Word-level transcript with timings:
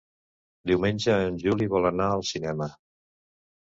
Diumenge 0.71 1.19
en 1.27 1.39
Juli 1.45 1.71
vol 1.77 1.93
anar 1.93 2.11
al 2.19 2.29
cinema. 2.35 2.75